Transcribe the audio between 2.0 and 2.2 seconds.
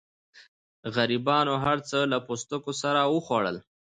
له